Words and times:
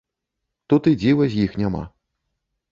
Тут 0.73 0.89
і 0.93 0.95
дзіва 1.05 1.29
з 1.35 1.45
іх 1.45 1.51
няма. 1.65 1.83